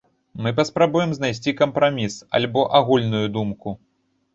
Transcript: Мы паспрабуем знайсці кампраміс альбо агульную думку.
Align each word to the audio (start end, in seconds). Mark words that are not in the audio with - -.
Мы 0.45 0.53
паспрабуем 0.59 1.11
знайсці 1.19 1.55
кампраміс 1.61 2.19
альбо 2.41 2.67
агульную 2.83 3.27
думку. 3.41 3.81